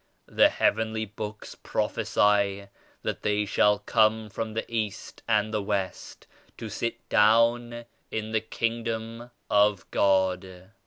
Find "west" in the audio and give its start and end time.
5.61-6.25